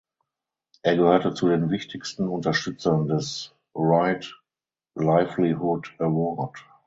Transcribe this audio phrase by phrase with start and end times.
[0.81, 4.35] Er gehörte zu den wichtigsten Unterstützern des Right
[4.97, 6.65] Livelihood Award.